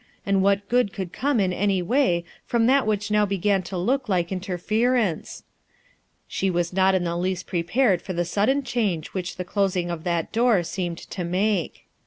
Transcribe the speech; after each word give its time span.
and 0.25 0.41
what 0.41 0.67
good 0.67 0.91
could 0.91 1.13
come 1.13 1.39
in 1.39 1.53
any 1.53 1.79
way 1.79 2.23
from 2.43 2.65
that 2.65 2.87
which 2.87 3.11
now 3.11 3.23
began 3.23 3.61
to 3.61 3.77
look 3.77 4.09
like 4.09 4.31
inter 4.31 4.57
ference? 4.57 5.43
She 6.27 6.49
was 6.49 6.73
not 6.73 6.95
in 6.95 7.03
the 7.03 7.15
least 7.15 7.45
prepared 7.45 8.01
for 8.01 8.13
the 8.13 8.25
sudden 8.25 8.63
change 8.63 9.09
which 9.09 9.35
the 9.35 9.45
closing 9.45 9.91
of 9.91 10.03
that 10.03 10.31
door 10.31 10.63
seemed 10.63 10.97
to 10.97 11.23
make. 11.23 11.85